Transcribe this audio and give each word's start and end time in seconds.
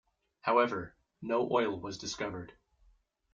However, 0.39 0.95
no 1.21 1.47
oil 1.51 1.79
was 1.79 1.99
discovered. 1.99 2.53